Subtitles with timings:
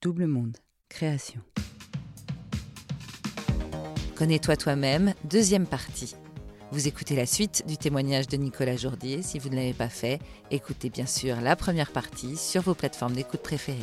[0.00, 0.56] Double Monde,
[0.88, 1.40] création.
[4.14, 6.14] Connais-toi toi-même, deuxième partie.
[6.70, 9.22] Vous écoutez la suite du témoignage de Nicolas Jourdier.
[9.22, 10.20] Si vous ne l'avez pas fait,
[10.52, 13.78] écoutez bien sûr la première partie sur vos plateformes d'écoute préférées.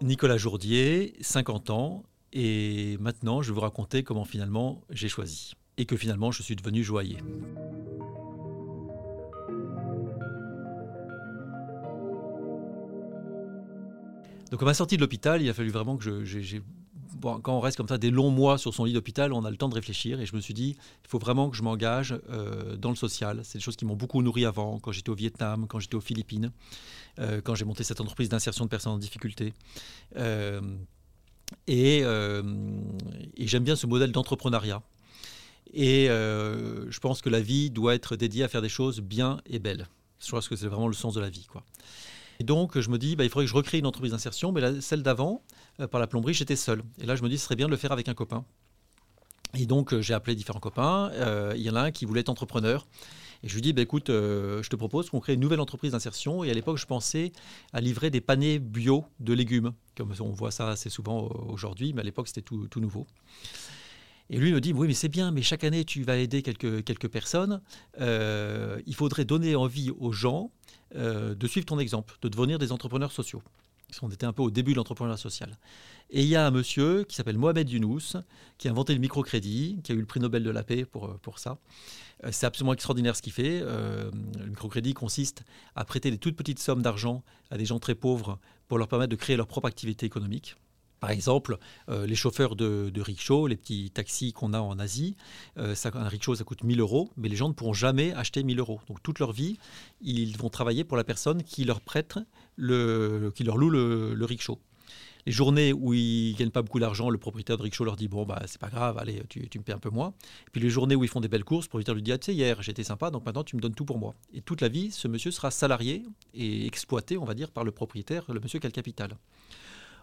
[0.00, 5.84] Nicolas Jourdier, 50 ans, et maintenant je vais vous raconter comment finalement j'ai choisi et
[5.84, 7.18] que finalement je suis devenu joaillier.
[14.50, 16.58] Donc à ma sortie de l'hôpital, il a fallu vraiment que je,
[17.20, 19.56] quand on reste comme ça des longs mois sur son lit d'hôpital, on a le
[19.56, 20.20] temps de réfléchir.
[20.20, 23.40] Et je me suis dit, il faut vraiment que je m'engage euh, dans le social.
[23.44, 26.00] C'est des choses qui m'ont beaucoup nourri avant, quand j'étais au Vietnam, quand j'étais aux
[26.00, 26.52] Philippines,
[27.18, 29.54] euh, quand j'ai monté cette entreprise d'insertion de personnes en difficulté.
[30.16, 30.60] Euh,
[31.66, 32.02] et,
[33.38, 34.82] j'aime bien ce modèle d'entrepreneuriat.
[35.72, 39.58] Et je pense que la vie doit être dédiée à faire des choses bien et
[39.58, 39.88] belles.
[40.24, 41.46] Je pense que c'est vraiment le sens de la vie.
[41.50, 41.62] Quoi.
[42.40, 44.80] Et donc, je me dis, bah, il faudrait que je recrée une entreprise d'insertion, mais
[44.80, 45.42] celle d'avant,
[45.80, 46.82] euh, par la plomberie, j'étais seul.
[47.00, 48.44] Et là, je me dis, ce serait bien de le faire avec un copain.
[49.54, 51.10] Et donc, euh, j'ai appelé différents copains.
[51.14, 52.86] Euh, il y en a un qui voulait être entrepreneur.
[53.42, 56.44] Et je lui dis, bah, écoute, je te propose qu'on crée une nouvelle entreprise d'insertion.
[56.44, 57.32] Et à l'époque, je pensais
[57.72, 62.00] à livrer des paniers bio de légumes, comme on voit ça assez souvent aujourd'hui, mais
[62.00, 63.06] à l'époque, c'était tout, tout, nouveau.
[64.30, 66.82] Et lui me dit, oui, mais c'est bien, mais chaque année, tu vas aider quelques,
[66.84, 67.60] quelques personnes.
[67.98, 70.50] il faudrait donner envie aux gens
[70.96, 73.42] euh, de suivre ton exemple, de devenir des entrepreneurs sociaux.
[73.88, 75.58] Parce qu'on était un peu au début de l'entrepreneuriat social.
[76.10, 78.16] Et il y a un monsieur qui s'appelle Mohamed Younous,
[78.58, 81.06] qui a inventé le microcrédit, qui a eu le prix Nobel de la paix pour,
[81.06, 81.58] euh, pour ça.
[82.22, 83.60] Euh, c'est absolument extraordinaire ce qu'il fait.
[83.60, 85.42] le microcrédit consiste
[85.74, 89.10] à prêter des toutes petites sommes d'argent à des gens très pauvres pour leur permettre
[89.10, 90.56] de créer leur propre activité économique.
[91.04, 91.58] Par exemple,
[91.90, 95.16] euh, les chauffeurs de, rickshaw, les petits taxis qu'on a en Asie,
[95.58, 98.58] euh, un rickshaw, ça coûte 1000 euros, mais les gens ne pourront jamais acheter 1000
[98.58, 98.80] euros.
[98.88, 99.58] Donc toute leur vie,
[100.00, 102.14] ils vont travailler pour la personne qui leur prête,
[102.56, 104.58] qui leur loue le, rickshaw.
[105.26, 108.08] Les journées où ils ne gagnent pas beaucoup d'argent, le propriétaire de rickshaw leur dit
[108.08, 110.14] Bon, bah, c'est pas grave, allez, tu, me paies un peu moins.
[110.52, 112.32] Puis les journées où ils font des belles courses, le propriétaire lui dit ah, Tu
[112.32, 114.14] sais, hier, j'étais sympa, donc maintenant tu me donnes tout pour moi.
[114.32, 116.02] Et toute la vie, ce monsieur sera salarié
[116.32, 119.18] et exploité, on va dire, par le propriétaire, le monsieur qui a le capital.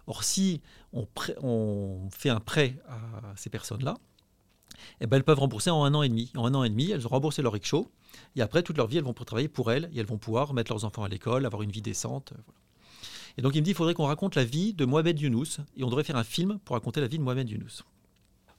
[0.06, 0.60] Or, si
[0.92, 3.96] on, fait un prêt à ces personnes-là,
[5.00, 6.30] eh ben, elles peuvent rembourser en un an et demi.
[6.36, 7.90] En un an et demi, elles ont remboursé leur rickshaw.
[8.36, 9.90] Et après, toute leur vie, elles vont travailler pour elles.
[9.92, 12.32] Et elles vont pouvoir mettre leurs enfants à l'école, avoir une vie décente.
[12.32, 12.52] Euh,
[13.38, 15.60] et donc, il me dit il faudrait qu'on raconte la vie de Mohamed Younous.
[15.76, 17.82] Et on devrait faire un film pour raconter la vie de Mohamed Younous.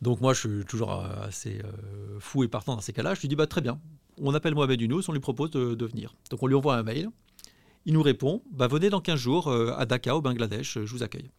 [0.02, 3.14] Donc, moi, je suis toujours euh, assez euh, fou et partant dans ces cas-là.
[3.14, 3.80] Je lui dis bah, très bien.
[4.22, 6.16] On appelle Mohamed Younous, on lui propose de, de venir.
[6.30, 7.10] Donc, on lui envoie un mail.
[7.86, 11.04] Il nous répond bah, Venez dans 15 jours euh, à Dhaka, au Bangladesh, je vous
[11.04, 11.30] accueille.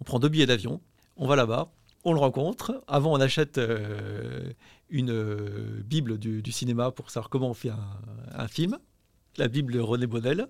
[0.00, 0.80] On prend deux billets d'avion,
[1.16, 1.72] on va là-bas,
[2.04, 2.82] on le rencontre.
[2.88, 4.52] Avant, on achète euh,
[4.90, 7.70] une euh, Bible du, cinéma pour savoir comment on fait
[8.34, 8.78] un, film,
[9.36, 10.48] la Bible de René Bonnel.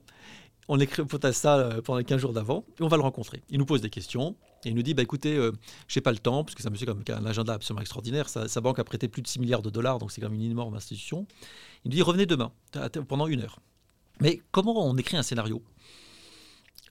[0.66, 3.43] On écrit à ça pendant les 15 jours d'avant et on va le rencontrer.
[3.50, 5.53] Il nous pose des questions et il nous dit bah, écoutez, je
[5.88, 8.31] j'ai pas le temps, parce que c'est un monsieur qui a un agenda absolument extraordinaire.
[8.31, 10.41] Sa, sa, banque a prêté plus de 6 milliards de dollars, donc c'est quand même
[10.41, 11.26] une énorme institution.
[11.84, 12.50] Il nous dit revenez demain,
[13.06, 13.60] pendant une heure.
[14.20, 15.62] Mais comment on écrit un scénario?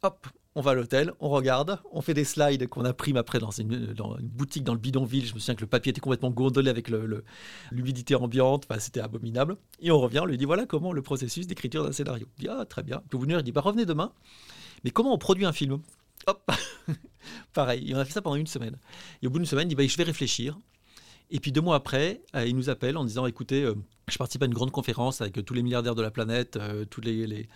[0.02, 3.50] Hop, on va à l'hôtel, on regarde, on fait des slides qu'on imprime après dans
[3.50, 5.26] une, boutique dans le bidonville.
[5.26, 6.92] Je me souviens que le papier était complètement gondolé avec
[7.72, 9.58] l'humidité ambiante, enfin, c'était abominable.
[9.80, 12.28] Et on revient, on lui dit voilà comment le processus d'écriture d'un scénario.
[12.38, 13.02] Il dit ah, très bien.
[13.10, 14.12] Puis vous venir, il dit bah, revenez demain.
[14.84, 15.80] Mais comment on produit un film?
[16.28, 16.52] Hop
[17.54, 18.78] Pareil, on a fait ça pendant une semaine.
[19.22, 20.60] Et au bout d'une semaine, il dit bah, je vais réfléchir.
[21.30, 23.74] Et puis deux mois après, euh, il nous appelle en disant écoutez, euh,
[24.08, 27.02] je participe à une grande conférence avec tous les milliardaires de la planète, euh, tous
[27.02, 27.48] les,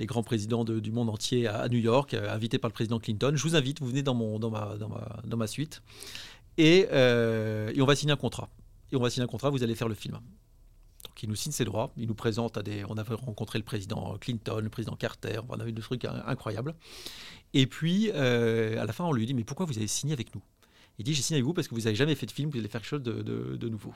[0.00, 3.32] grands présidents du monde entier à, New York, invité par le président Clinton.
[3.34, 5.82] Je vous invite, vous venez dans, ma, suite.
[6.56, 8.48] Et, on va signer un contrat.
[8.92, 10.14] Et on va signer un contrat, vous allez faire le film.
[10.14, 12.84] Donc il nous signe ses droits, il nous présente à des.
[12.88, 16.74] On avait rencontré le président Clinton, le président Carter, on avait des trucs incroyables.
[17.52, 20.42] Et puis à la fin, on lui dit Mais pourquoi vous avez signé avec nous?
[20.98, 22.58] Il dit J'ai signé avec vous parce que vous n'avez jamais fait de film, vous
[22.58, 23.94] allez faire quelque chose de, nouveau.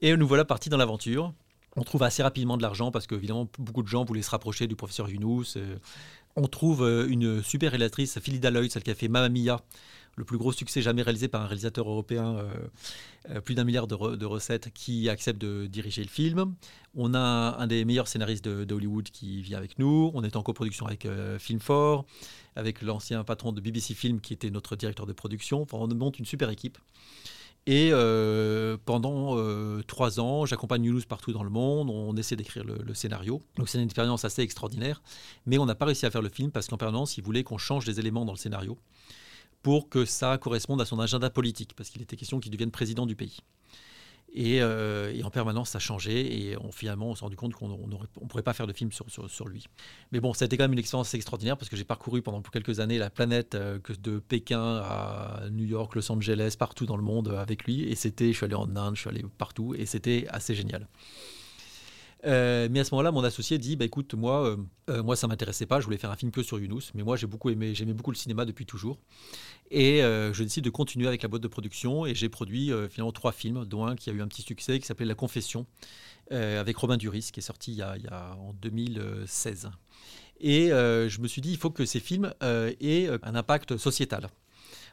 [0.00, 1.32] Et nous voilà partis dans l'aventure.
[1.76, 4.66] On trouve assez rapidement de l'argent parce que, évidemment, beaucoup de gens voulaient se rapprocher
[4.66, 5.56] du professeur Younous.
[5.56, 5.76] Euh,
[6.34, 9.60] on trouve euh, une super réalisatrice, Philida Lloyd, celle qui a fait Mamma Mia,
[10.18, 12.36] le plus gros succès jamais réalisé par un réalisateur européen,
[13.30, 16.54] euh, plus d'un milliard de, recettes, qui accepte de diriger le film.
[16.94, 20.10] On a un, des meilleurs scénaristes de, Hollywood qui vient avec nous.
[20.14, 21.06] On est en coproduction avec
[21.38, 22.04] Film Fort
[22.56, 25.64] avec l'ancien patron de BBC Film qui était notre directeur de production.
[25.72, 26.76] on monte une super équipe.
[27.66, 31.90] Et euh, pendant euh, trois ans, j'accompagne Younous partout dans le monde.
[31.90, 33.42] On essaie d'écrire le, scénario.
[33.56, 35.02] Donc c'est une expérience assez extraordinaire.
[35.44, 37.58] Mais on n'a pas réussi à faire le film parce qu'en permanence, il voulait qu'on
[37.58, 38.78] change des éléments dans le scénario
[39.62, 43.06] pour que ça corresponde à son agenda politique, parce qu'il était question qu'il devienne président
[43.06, 43.38] du pays.
[44.34, 46.26] Et, en permanence, ça changeait.
[46.26, 49.48] Et on, finalement, on s'est rendu compte qu'on ne pourrait pas faire de film sur,
[49.48, 49.64] lui.
[50.12, 52.42] Mais bon, ça a été quand même une expérience extraordinaire parce que j'ai parcouru pendant
[52.42, 57.02] quelques années la planète, que de Pékin à New York, Los Angeles, partout dans le
[57.02, 57.82] monde avec lui.
[57.84, 59.74] Et c'était, je suis allé en Inde, je suis allé partout.
[59.76, 60.86] Et c'était assez génial.
[62.24, 64.56] Euh, mais à ce moment-là, mon associé dit bah, écoute, moi, euh,
[64.90, 67.16] euh, moi ça m'intéressait pas, je voulais faire un film que sur Younous, mais moi
[67.16, 68.98] j'ai beaucoup aimé, j'aimais beaucoup le cinéma depuis toujours.
[69.70, 73.32] Et je décide de continuer avec la boîte de production et j'ai produit finalement trois
[73.32, 75.66] films, dont un qui a eu un petit succès qui s'appelait La Confession,
[76.30, 79.68] avec Robin Duris, qui est sorti il y a, en 2016.
[80.40, 84.30] Et je me suis dit il faut que ces films aient un impact sociétal.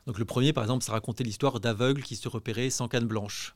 [0.08, 3.56] Donc le premier, par exemple, ça racontait l'histoire d'aveugles qui se repéraient sans canne blanche.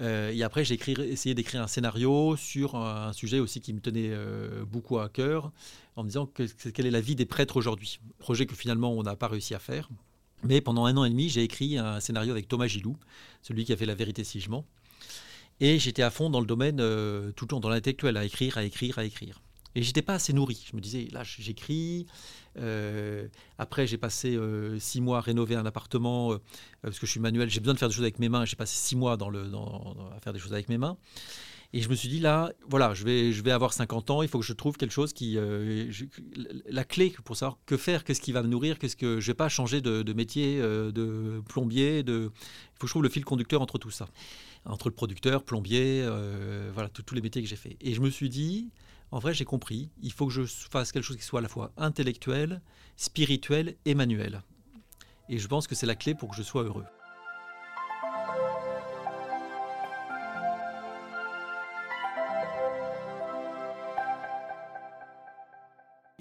[0.00, 4.10] Euh, et après, j'ai essayé d'écrire un scénario sur un, sujet aussi qui me tenait
[4.10, 5.52] euh, beaucoup à cœur,
[5.96, 8.00] en me disant que, quelle est la vie des prêtres aujourd'hui.
[8.18, 9.88] Projet que finalement on n'a pas réussi à faire.
[10.42, 12.96] Mais pendant un an et demi, j'ai écrit un scénario avec Thomas Gilou,
[13.40, 14.66] celui qui a fait La vérité si je mens.
[15.60, 18.58] Et j'étais à fond dans le domaine, euh, tout le temps dans l'intellectuel, à écrire,
[18.58, 19.40] à écrire, à écrire.
[19.74, 20.64] Et j'étais pas assez nourri.
[20.70, 22.06] Je me disais, là, j'écris.
[22.58, 23.26] Euh,
[23.58, 26.38] après, j'ai passé euh, six mois à rénover un appartement euh,
[26.82, 27.50] parce que je suis manuel.
[27.50, 28.44] J'ai besoin de faire des choses avec mes mains.
[28.44, 30.96] J'ai passé six mois à faire des choses avec mes mains.
[31.76, 34.28] Et je me suis dit, là, voilà, je vais, je vais avoir 50 ans, il
[34.28, 35.36] faut que je trouve quelque chose qui.
[36.66, 39.18] la clé pour savoir que faire, qu'est-ce qui va me nourrir, qu'est-ce que.
[39.18, 42.04] Je vais pas changer de, métier, de plombier.
[42.06, 42.30] Il
[42.74, 44.06] faut que je trouve le fil conducteur entre tout ça.
[44.66, 46.08] Entre le producteur, plombier,
[46.72, 47.76] voilà, tous les métiers que j'ai fait.
[47.80, 48.70] Et je me suis dit,
[49.10, 51.48] en vrai, j'ai compris, il faut que je fasse quelque chose qui soit à la
[51.48, 52.62] fois intellectuel,
[52.96, 54.42] spirituel et manuel.
[55.28, 56.84] Et je pense que c'est la clé pour que je sois heureux.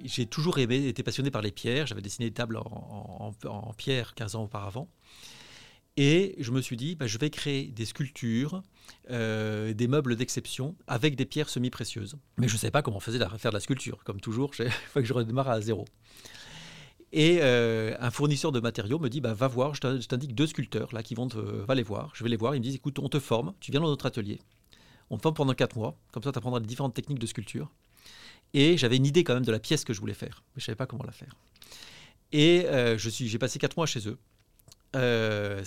[0.03, 1.87] J'ai toujours aimé, été passionné par les pierres.
[1.87, 3.31] J'avais dessiné des tables en,
[3.77, 4.89] pierre 15 ans auparavant.
[5.95, 8.63] Et je me suis dit, bah, je vais créer des sculptures,
[9.11, 12.17] euh, des meubles d'exception avec des pierres semi-précieuses.
[12.37, 14.03] Mais je ne savais pas comment on faisait faire de la sculpture.
[14.03, 15.85] Comme toujours, il faut que je redémarre à zéro.
[17.11, 20.89] Et euh, un fournisseur de matériaux me dit, bah, va voir, je t'indique deux sculpteurs
[20.93, 22.11] là qui vont te, va les voir.
[22.15, 22.55] Je vais les voir.
[22.55, 24.39] Ils me disent, écoute, on te forme, tu viens dans notre atelier.
[25.11, 25.95] On te forme pendant quatre mois.
[26.11, 27.71] Comme ça, tu apprendras les différentes techniques de sculpture.
[28.53, 30.43] Et j'avais une idée quand même de la pièce que je voulais faire.
[30.55, 31.35] Mais je ne savais pas comment la faire.
[32.33, 34.17] Et euh, j'ai passé quatre mois chez eux.
[34.95, 35.63] Euh,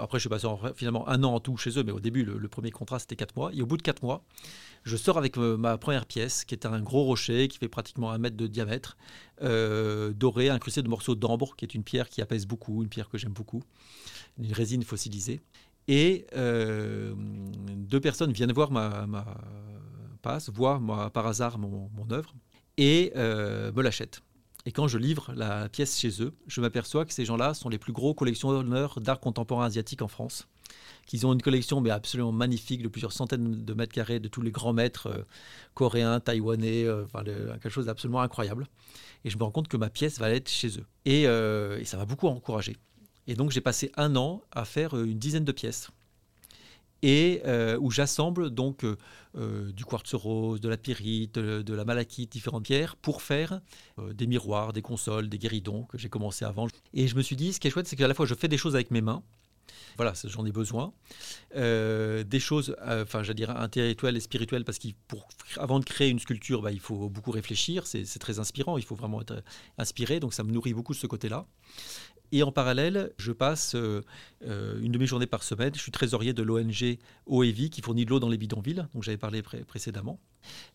[0.00, 2.48] après je suis passé finalement un an en tout chez eux, mais au début le,
[2.48, 3.50] premier contrat c'était quatre mois.
[3.54, 4.24] Et au bout de quatre mois,
[4.84, 8.10] je sors avec euh, ma première pièce, qui est un gros rocher qui fait pratiquement
[8.10, 8.96] un mètre de diamètre,
[9.40, 13.18] doré, incrusté de morceaux d'ambre, qui est une pierre qui apaise beaucoup, une pierre que
[13.18, 13.62] j'aime beaucoup,
[14.38, 15.40] une résine fossilisée.
[15.88, 19.06] Et deux personnes viennent voir ma
[20.20, 22.34] passe, voient moi, par hasard mon, œuvre
[22.76, 24.22] et me l'achètent.
[24.66, 27.78] Et quand je livre la pièce chez eux, je m'aperçois que ces gens-là sont les
[27.78, 30.48] plus gros collectionneurs d'art contemporain asiatique en France.
[31.06, 34.42] Qu'ils ont une collection mais absolument magnifique de plusieurs centaines de mètres carrés de tous
[34.42, 35.22] les grands maîtres euh,
[35.74, 38.68] coréens, taïwanais, euh, enfin, quelque chose d'absolument incroyable.
[39.24, 40.86] Et je me rends compte que ma pièce va être chez eux.
[41.06, 42.76] Et, euh, et ça m'a beaucoup encouragé.
[43.26, 45.90] Et donc j'ai passé un an à faire une dizaine de pièces
[47.02, 48.96] et euh, où j'assemble donc euh,
[49.36, 53.60] euh, du quartz rose, de la pyrite, de, la malachite, différentes pierres pour faire
[54.12, 56.66] des miroirs, des consoles, des guéridons que j'ai commencé avant.
[56.94, 58.48] Et je me suis dit, ce qui est chouette, c'est qu'à la fois je fais
[58.48, 59.22] des choses avec mes mains,
[59.96, 60.92] voilà, j'en ai besoin.
[61.54, 66.72] des choses, enfin, j'allais dire intellectuelles et spirituelles, parce qu'avant de créer une sculpture, bah,
[66.72, 67.86] il faut beaucoup réfléchir.
[67.86, 68.78] C'est très inspirant.
[68.78, 69.42] Il faut vraiment être
[69.78, 70.18] inspiré.
[70.18, 71.46] Donc, ça me nourrit beaucoup de ce côté-là.
[72.32, 74.02] Et en parallèle, je passe euh,
[74.46, 75.74] euh, une demi-journée par semaine.
[75.74, 79.16] Je suis trésorier de l'ONG OEVI qui fournit de l'eau dans les bidonvilles, dont j'avais
[79.16, 80.20] parlé précédemment.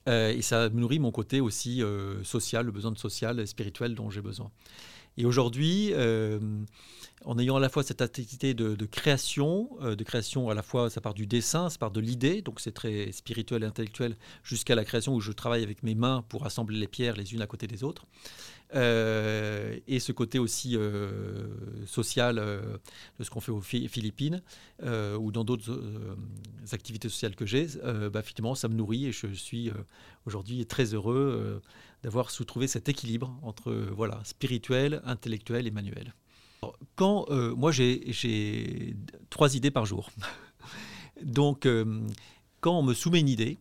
[0.09, 1.81] Euh, et ça nourrit mon côté aussi
[2.23, 4.51] social, le besoin de social et spirituel dont j'ai besoin.
[5.17, 5.93] Et aujourd'hui,
[7.23, 10.99] en ayant à la fois cette activité de création, de création à la fois, ça
[10.99, 14.83] part du dessin, ça part de l'idée, donc c'est très spirituel et intellectuel, jusqu'à la
[14.83, 17.65] création où je travaille avec mes mains pour assembler les pierres les unes à côté
[17.65, 18.05] des autres.
[18.73, 21.47] Euh, et ce côté aussi euh,
[21.85, 22.77] social euh,
[23.19, 24.41] de ce qu'on fait aux Philippines
[24.81, 25.81] ou dans d'autres
[26.71, 27.67] activités sociales que j'ai,
[28.11, 29.71] bah, finalement, ça me nourrit et je suis
[30.25, 31.61] aujourd'hui très heureux
[32.03, 36.13] d'avoir trouvé cet équilibre entre voilà, spirituel, intellectuel et manuel.
[36.95, 38.95] quand moi j'ai
[39.29, 40.09] trois idées par jour,
[41.23, 41.67] donc
[42.61, 43.57] quand on me soumet une idée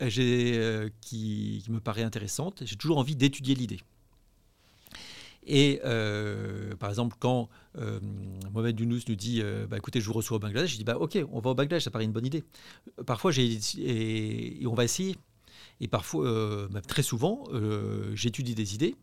[0.00, 3.80] qui, qui me paraît intéressante, j'ai toujours envie d'étudier l'idée.
[5.46, 7.48] Et euh, par exemple, quand
[7.78, 8.00] euh,
[8.52, 10.98] Mohamed Younous nous dit euh, bah, écoutez, je vous reçois au Bangladesh, je dis bah,
[10.98, 12.44] ok, on va au Bangladesh, ça paraît une bonne idée.
[13.06, 15.16] Parfois, j'ai, et, on va essayer.
[15.80, 17.44] Et parfois, même très souvent,
[18.14, 18.96] j'étudie des idées,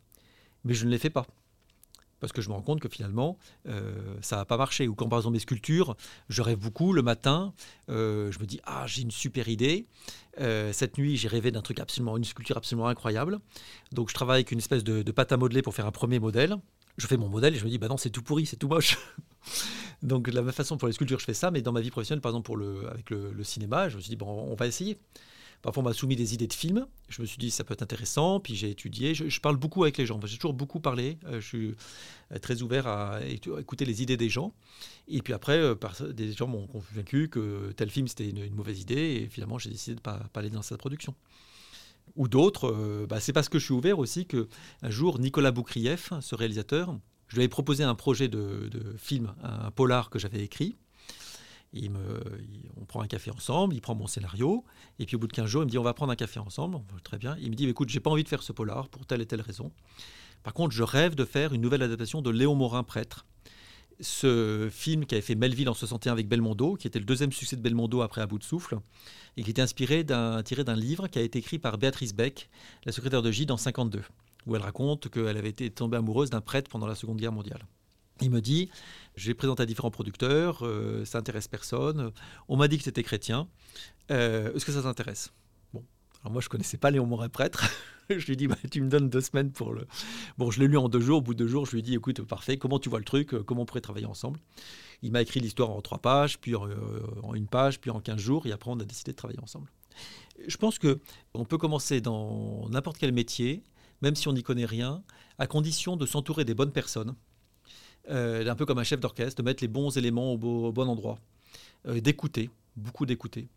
[0.65, 1.25] mais je ne les fais pas.
[2.23, 3.37] Parce que je me rends compte que finalement,
[3.67, 4.87] euh, ça n'a pas marché.
[4.87, 5.97] Ou quand par exemple mes sculptures,
[6.29, 7.53] je rêve beaucoup le matin,
[7.89, 9.87] euh, je me dis, ah, j'ai une super idée.
[10.39, 13.41] Euh, cette nuit, j'ai rêvé d'un truc absolument, une sculpture absolument incroyable.
[13.91, 16.55] Donc je travaille avec une espèce de, pâte à modeler pour faire un premier modèle.
[16.97, 18.69] Je fais mon modèle et je me dis, bah non, c'est tout pourri, c'est tout
[18.69, 18.97] moche.
[20.01, 21.91] Donc de la même façon pour les sculptures, je fais ça, mais dans ma vie
[21.91, 22.57] professionnelle, par exemple pour
[22.89, 24.97] avec le cinéma, je me suis dit, bon, on va essayer.
[25.63, 26.85] Parfois, on m'a soumis des idées de films.
[27.07, 28.41] Je me suis dit, ça peut être intéressant.
[28.41, 29.15] Puis j'ai étudié.
[29.15, 30.19] Je, parle beaucoup avec les gens.
[30.25, 31.17] J'ai toujours beaucoup parlé.
[31.25, 31.75] Euh, je suis
[32.33, 34.53] euh, très ouvert à écouter les idées des gens.
[35.07, 35.75] Et puis après, euh,
[36.11, 39.21] des gens m'ont convaincu que tel film, c'était une, mauvaise idée.
[39.23, 41.15] Et finalement, j'ai décidé de ne pas, aller dans cette production.
[42.17, 44.49] Ou d'autres, bah, c'est parce que je suis ouvert aussi que
[44.81, 49.33] un jour, Nicolas Boukrieff, ce réalisateur, je lui avais proposé un projet de, de film,
[49.41, 50.75] un polar que j'avais écrit.
[51.75, 54.63] On prend un café ensemble, il prend mon scénario,
[54.99, 56.39] et puis au bout de 15 jours, il me dit on va prendre un café
[56.39, 56.79] ensemble.
[57.03, 57.35] Très bien.
[57.39, 59.41] Il me dit écoute, j'ai pas envie de faire ce polar pour telle et telle
[59.41, 59.71] raison.
[60.43, 63.25] Par contre, je rêve de faire une nouvelle adaptation de Léon Morin, prêtre.
[63.99, 67.55] Ce film qui avait fait Melville en 61 avec Belmondo, qui était le deuxième succès
[67.55, 68.79] de Belmondo après À bout de souffle,
[69.37, 72.49] et qui était inspiré d'un, tiré d'un livre qui a été écrit par Béatrice Beck,
[72.85, 74.03] la secrétaire de Gide en 52,
[74.45, 77.65] où elle raconte qu'elle avait été tombée amoureuse d'un prêtre pendant la Seconde Guerre mondiale.
[78.23, 78.69] Il me dit,
[79.15, 82.11] j'ai présenté à différents producteurs, euh, ça intéresse personne.
[82.47, 83.47] On m'a dit que c'était chrétien.
[84.11, 85.33] Euh, est-ce que ça t'intéresse?
[85.73, 85.83] Bon,
[86.21, 87.65] alors moi je connaissais pas Léon Morin prêtre.
[88.09, 89.85] je lui dit, bah, tu me donnes deux semaines pour le.
[90.37, 91.17] Bon, je l'ai lu en deux jours.
[91.17, 92.57] Au bout de deux jours, je lui dit, écoute, parfait.
[92.57, 93.35] Comment tu vois le truc?
[93.43, 94.39] Comment on pourrait travailler ensemble?
[95.01, 96.65] Il m'a écrit l'histoire en trois pages, puis en,
[97.23, 99.69] en, une page, puis en quinze jours, et après on a décidé de travailler ensemble.
[100.47, 101.01] Je pense que
[101.33, 103.63] on peut commencer dans n'importe quel métier,
[104.01, 105.03] même si on n'y connaît rien,
[105.39, 107.15] à condition de s'entourer des bonnes personnes
[108.09, 111.19] euh, un peu comme un chef d'orchestre, de mettre les bons éléments au, bon endroit,
[111.87, 113.47] euh, d'écouter, beaucoup d'écouter,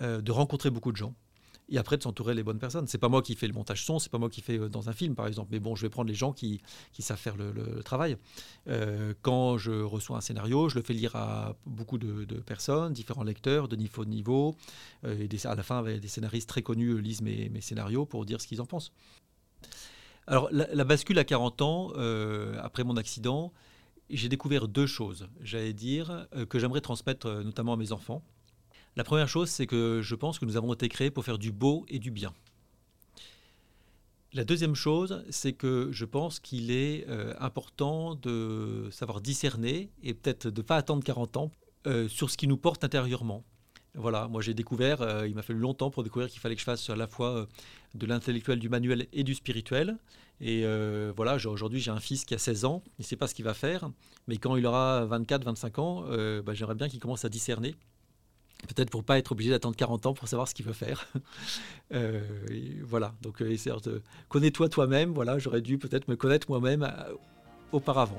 [0.00, 1.14] euh, de rencontrer beaucoup de gens.
[1.70, 2.86] Et après de s'entourer les bonnes personnes.
[2.86, 4.94] C'est pas moi qui fais le montage son, c'est pas moi qui fais dans un
[4.94, 6.62] film par exemple, mais bon, je vais prendre les gens qui,
[6.98, 8.16] savent faire le, travail.
[9.20, 13.68] quand je reçois un scénario, je le fais lire à beaucoup de, personnes, différents lecteurs,
[13.68, 14.56] de niveau de niveau.
[15.04, 18.62] et à la fin, des scénaristes très connus lisent mes, scénarios pour dire ce qu'ils
[18.62, 18.90] en pensent.
[20.26, 21.92] Alors, la, bascule à 40 ans,
[22.62, 23.52] après mon accident,
[24.10, 28.22] j'ai découvert deux choses, j'allais dire, euh, que j'aimerais transmettre euh, notamment à mes enfants.
[28.96, 31.52] La première chose, c'est que je pense que nous avons été créés pour faire du
[31.52, 32.32] beau et du bien.
[34.32, 40.14] La deuxième chose, c'est que je pense qu'il est euh, important de savoir discerner et
[40.14, 41.50] peut-être de ne pas attendre 40 ans
[42.08, 43.44] sur ce qui nous porte intérieurement.
[43.94, 46.90] Voilà, moi j'ai découvert, il m'a fallu longtemps pour découvrir qu'il fallait que je fasse
[46.90, 47.48] à la fois
[47.94, 49.96] de l'intellectuel, du manuel et du spirituel.
[50.40, 53.26] Et euh, voilà, aujourd'hui j'ai un fils qui a 16 ans, il ne sait pas
[53.26, 53.90] ce qu'il va faire,
[54.28, 57.74] mais quand il aura 24, 25 ans, euh, bah, j'aimerais bien qu'il commence à discerner.
[58.66, 61.08] Peut-être pour pas être obligé d'attendre 40 ans pour savoir ce qu'il veut faire.
[61.94, 62.20] Euh,
[62.82, 63.42] voilà, donc
[64.28, 65.12] connais-toi toi-même.
[65.14, 66.86] Voilà, j'aurais dû peut-être me connaître moi-même
[67.72, 68.18] auparavant.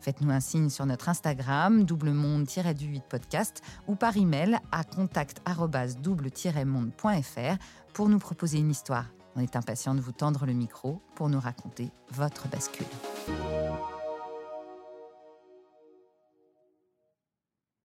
[0.00, 7.58] Faites-nous un signe sur notre Instagram, doublemonde-du8 podcast, ou par email à contact-double-monde.fr
[7.92, 9.06] pour nous proposer une histoire.
[9.36, 12.86] On est impatient de vous tendre le micro pour nous raconter votre bascule.